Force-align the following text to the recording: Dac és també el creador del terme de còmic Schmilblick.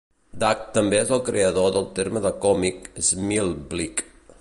Dac 0.43 0.63
és 0.63 0.71
també 0.77 1.01
el 1.17 1.21
creador 1.27 1.69
del 1.77 1.87
terme 2.01 2.25
de 2.27 2.33
còmic 2.47 2.91
Schmilblick. 3.11 4.07